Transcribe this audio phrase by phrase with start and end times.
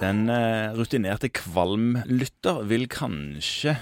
[0.00, 3.74] Den eh, rutinerte kvalmlytter vil kanskje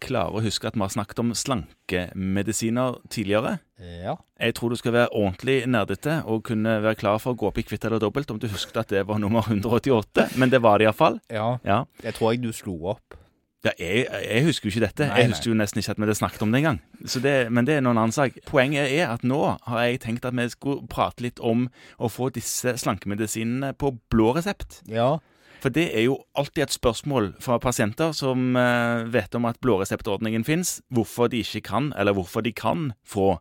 [0.00, 3.58] klare å huske at vi har snakket om slankemedisiner tidligere.
[3.80, 4.16] Ja.
[4.40, 7.60] Jeg tror du skal være ordentlig nerdete og kunne være klar for å gå opp
[7.60, 10.80] i kvitt eller dobbelt om du husket at det var nummer 188, men det var
[10.80, 11.20] det iallfall.
[11.32, 11.58] ja.
[11.64, 11.82] Ja.
[12.04, 13.16] Jeg tror jeg du slo opp.
[13.64, 15.06] Ja, jeg, jeg husker jo ikke dette.
[15.08, 16.80] Nei, jeg husker jo nesten ikke at vi hadde snakket om det engang.
[17.06, 18.36] Så det- Men det er noen annen sak.
[18.46, 22.30] Poenget er at nå har jeg tenkt at vi skulle prate litt om å få
[22.32, 24.82] disse slankemedisinene på blå resept.
[24.86, 25.18] Ja.
[25.60, 30.44] For det er jo alltid et spørsmål fra pasienter som eh, vet om at blåreseptordningen
[30.44, 33.38] fins, hvorfor de ikke kan, eller hvorfor de kan, få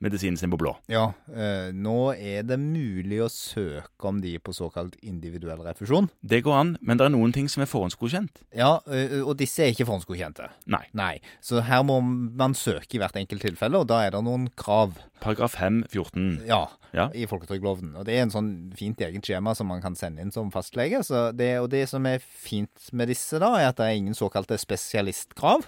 [0.00, 0.76] medisinen sin på blå.
[0.88, 1.12] Ja.
[1.34, 6.08] eh, nå er det mulig å søke om de på såkalt individuell refusjon.
[6.22, 8.44] Det går an, men det er noen ting som er forhåndsgodkjent.
[8.54, 10.48] Ja, eh, og disse er ikke forhåndsgodkjente.
[10.70, 10.84] Nei.
[10.94, 11.18] Nei.
[11.42, 14.94] Så her må man søke i hvert enkelt tilfelle, og da er det noen krav.
[15.20, 16.44] Paragraf 5-14.
[16.46, 17.08] Ja, Ja.
[17.12, 17.96] i folketrygdloven.
[17.98, 21.02] Og det er en sånn fint eget skjema som man kan sende inn som fastlege.
[21.04, 24.14] Så det, og det som er fint med disse, da, er at det er ingen
[24.14, 25.66] såkalte spesialistkrav.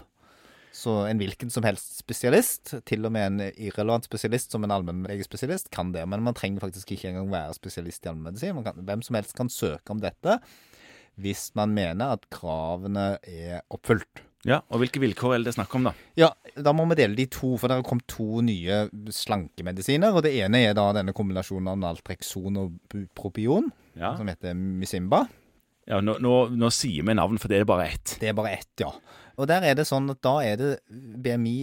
[0.81, 5.69] Så en hvilken som helst spesialist, til og med en irrelevant spesialist som en allmennlegespesialist,
[5.75, 6.07] kan det.
[6.09, 8.63] Men man trenger faktisk ikke engang være spesialist i allmennmedisin.
[8.89, 10.39] Hvem som helst kan søke om dette
[11.21, 14.23] hvis man mener at kravene er oppfylt.
[14.49, 15.93] Ja, Og hvilke vilkår er det snakk om, da?
[16.17, 20.15] Ja, da må vi dele de to, for det har kommet to nye slankemedisiner.
[20.17, 23.69] Og det ene er da denne kombinasjonen av Naltrekson og bupropion,
[24.01, 25.27] Ja, som heter Mysimba.
[25.91, 28.17] ja nå, nå, nå sier vi navn, for det er bare ett.
[28.23, 28.89] Det er bare ett, ja.
[29.41, 31.57] Og der er det sånn at da er det BMI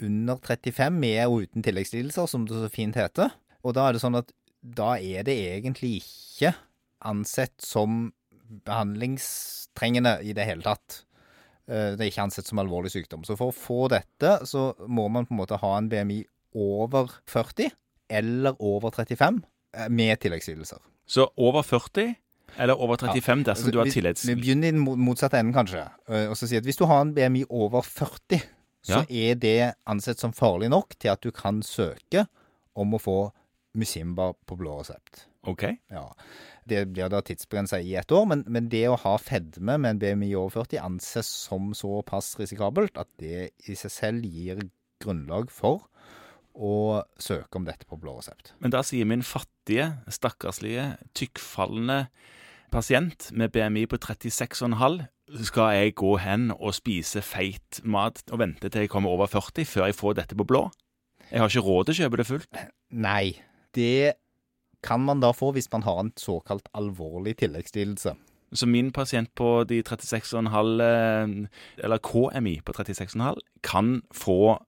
[0.00, 3.34] under 35 med og uten tilleggslidelser, som det så fint heter.
[3.60, 6.54] Og da er det sånn at da er det egentlig ikke
[7.08, 8.10] ansett som
[8.66, 11.02] behandlingstrengende i det hele tatt.
[11.68, 13.24] Eh, Det er ikke ansett som alvorlig sykdom.
[13.24, 17.12] Så for å få dette, så må man på en måte ha en BMI over
[17.30, 17.70] 40
[18.10, 19.42] eller over 35
[19.76, 20.80] eh, med tilleggslidelser.
[21.06, 22.16] Så over 40
[22.58, 24.22] eller over 35 dersom Altså, du har tillits.
[24.22, 24.26] tilleggs...
[24.28, 25.84] Vi begynner i den motsatte enden, kanskje.
[26.08, 28.40] eh, Og så si at hvis du har en BMI over 40,
[28.82, 32.26] så er det ansett som farlig nok til at du kan søke
[32.76, 33.18] om å få
[33.76, 35.26] Musimba på blå resept.
[35.46, 35.62] OK.
[35.92, 36.08] Ja.
[36.66, 40.00] Det blir da tidsbegrensa i ett år, men, men det å ha fedme med en
[40.02, 44.58] BMI over 40 anses som såpass risikabelt at det i seg selv gir
[45.00, 45.86] grunnlag for
[46.54, 48.54] å søke om dette på blå resept.
[48.60, 52.04] Men da sier min fattige, stakkarslige, tykkfallende
[52.70, 55.02] pasient med BMI på 36,5
[55.46, 59.66] skal jeg gå hen og spise feit mat og vente til jeg kommer over 40
[59.68, 60.64] før jeg får dette på blå?
[61.30, 62.62] Jeg har ikke råd til å kjøpe det fullt.
[62.90, 63.36] Nei,
[63.76, 64.16] det
[64.82, 68.16] kan man da få hvis man har en såkalt alvorlig tilleggslidelse.
[68.50, 74.58] Så min pasient på de 36,5, eh, eller KMI på 36,5, kan få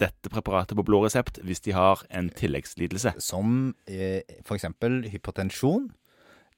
[0.00, 3.14] dette preparatet på blå resept hvis de har en tilleggslidelse.
[3.22, 4.68] Som eh, f.eks.
[5.12, 5.90] hypotensjon,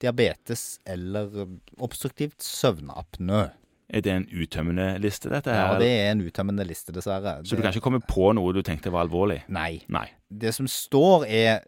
[0.02, 1.44] diabetes eller
[1.82, 3.48] obstruktivt søvnapnø.
[3.92, 5.74] Er det en uttømmende liste, dette her?
[5.74, 7.42] Ja, det er en uttømmende liste, dessverre.
[7.44, 9.42] Så du kan ikke komme på noe du tenkte var alvorlig?
[9.52, 9.82] Nei.
[9.92, 10.06] Nei.
[10.32, 11.60] Det som står er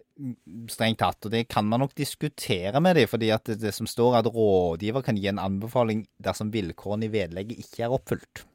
[0.70, 3.88] strengt tatt, og det kan man nok diskutere med dem, fordi at det, det som
[3.90, 8.46] står er at rådgiver kan gi en anbefaling dersom vilkårene i vedlegget ikke er oppfylt.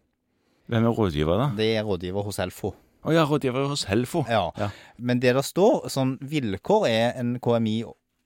[0.69, 1.49] Hvem er rådgiver, da?
[1.57, 2.73] Det er rådgiver hos Helfo.
[3.07, 4.25] Å ja, rådgiver hos Helfo.
[4.27, 4.49] Ja.
[4.59, 4.69] Ja.
[4.97, 7.77] Men det der står, sånn vilkår er en KMI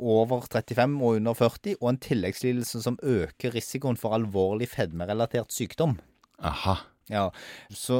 [0.04, 6.00] over 35 og under 40, og en tilleggslidelse som øker risikoen for alvorlig fedmerelatert sykdom.
[6.44, 6.80] Aha.
[7.12, 7.28] Ja,
[7.68, 7.98] så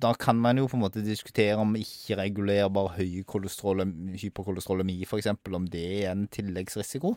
[0.00, 3.82] da kan man jo på en måte diskutere om ikke-regulerbar høy kolesterol,
[4.14, 7.16] hyperkolesterolemi f.eks., om det er en tilleggsrisiko.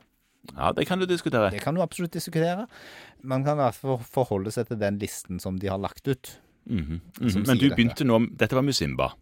[0.56, 1.52] Ja, det kan du diskutere.
[1.54, 2.66] Det kan du absolutt diskutere.
[3.22, 6.38] Man kan i hvert fall forholde seg til den listen som de har lagt ut.
[6.68, 7.32] Mhm.
[7.32, 9.14] Som Men du begynte nå Dette var Musimba.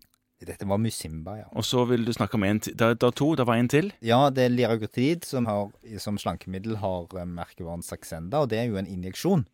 [0.46, 1.46] Dette var Musimba, ja.
[1.56, 2.76] Og så vil du snakke om en til.
[2.78, 3.92] Det er to, det var en til.
[4.04, 5.70] Ja, det er liraglutid som, har,
[6.02, 9.46] som slankemiddel har eh, merkevaren Saxenda, og det er jo en injeksjon.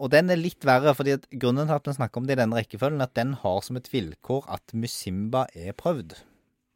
[0.00, 2.40] Og den er litt verre, fordi at grunnen til at vi snakker om det i
[2.40, 6.16] denne rekkefølgen, at den har som et vilkår at Musimba er prøvd.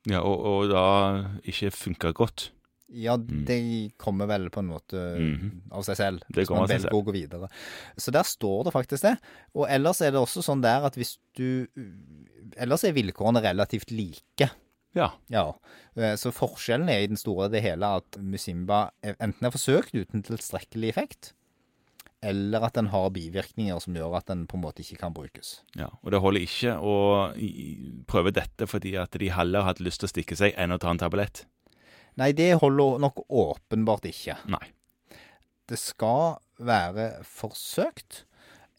[0.06, 0.84] Ja, og, og da
[1.42, 2.50] ikke funka godt.
[2.90, 5.60] Ja, det kommer vel på en måte Mhm.
[5.72, 6.20] av seg selv.
[6.28, 7.48] Det hvis kommer man velger å gå videre.
[7.98, 9.18] Så der står det faktisk det.
[9.54, 11.66] Og ellers er det også sånn der at hvis du
[12.56, 14.50] Ellers er vilkårene relativt like.
[14.94, 15.10] Ja.
[15.28, 15.52] Ja.
[15.96, 19.92] Eh, Så forskjellen er i den store det hele at Musimba er- enten er forsøkt
[19.92, 21.32] uten tilstrekkelig effekt,
[22.22, 25.60] eller at den har bivirkninger som gjør at den på en måte ikke kan brukes.
[25.76, 25.88] ja.
[26.02, 30.12] Og det holder ikke å prøve dette fordi at de heller hadde lyst til å
[30.12, 31.44] stikke seg enn å ta en tablett.
[32.18, 34.36] Nei, det holder nok åpenbart ikke.
[34.50, 34.64] Nei.
[35.68, 38.24] det skal være forsøkt,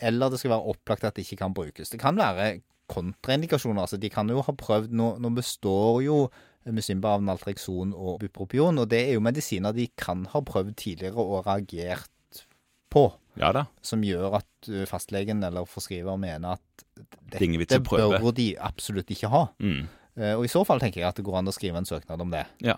[0.01, 1.91] eller det skal være opplagt at det ikke kan brukes.
[1.93, 3.81] Det kan være kontraindikasjoner.
[3.85, 6.15] altså De kan jo ha prøvd Nå, nå består jo
[6.69, 11.21] Musimba av Naltrexon og Bupropion, og det er jo medisiner de kan ha prøvd tidligere
[11.21, 12.09] og reagert
[12.91, 13.05] på,
[13.39, 13.63] Ja da.
[13.85, 16.83] som gjør at fastlegen eller forskriver mener at
[17.31, 19.45] dette bør de absolutt ikke ha.
[19.61, 19.85] Mm.
[20.17, 22.21] Eh, Og i så fall tenker jeg at det går an å skrive en søknad
[22.25, 22.43] om det.
[22.65, 22.75] Ja.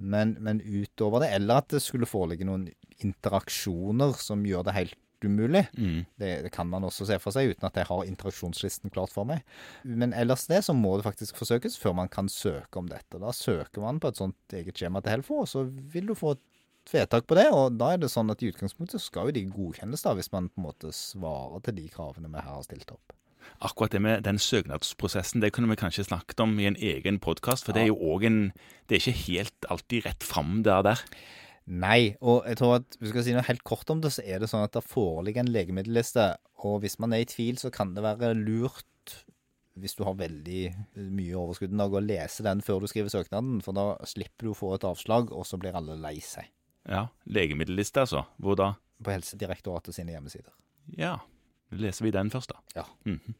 [0.00, 2.68] Men, men utover det, eller at det skulle foreligge noen
[3.04, 5.66] interaksjoner som gjør det helt umulig.
[5.76, 6.04] Mm.
[6.16, 9.28] Det, det kan man også se for seg, uten at jeg har interaksjonslisten klart for
[9.28, 9.44] meg.
[9.84, 13.20] Men ellers det, så må det faktisk forsøkes før man kan søke om dette.
[13.20, 16.36] Da søker man på et sånt eget skjema til Helfo, og så vil du få
[16.36, 16.44] et
[16.90, 17.48] vedtak på det.
[17.52, 20.50] Og da er det sånn at i utgangspunktet skal jo de godkjennes, da, hvis man
[20.50, 23.16] på en måte svarer til de kravene vi her har stilt opp.
[23.60, 27.66] Akkurat det med den søknadsprosessen, det kunne vi kanskje snakket om i en egen podkast.
[27.66, 28.40] For det er jo òg en
[28.88, 31.02] Det er ikke helt alltid rett fram der der.
[31.70, 34.40] Nei, og jeg tror at vi skal si noe helt kort om det, så er
[34.42, 36.24] det sånn at det foreligger en legemiddelliste,
[36.66, 38.86] og hvis man er i tvil, så kan det være lurt
[39.78, 40.62] hvis du har veldig
[41.14, 44.50] mye overskudd en dag, å lese den før du skriver søknaden, for da slipper du
[44.50, 46.50] å få et avslag, og så blir alle lei seg
[46.90, 48.24] Ja, Legemiddelliste, altså.
[48.42, 48.72] Hvor da?
[49.04, 50.52] på Helsedirektoratet sine hjemmesider.
[50.98, 51.18] Ja.
[51.70, 52.80] Leser vi den først, da?
[52.80, 52.84] Ja.
[53.04, 53.34] Mhm.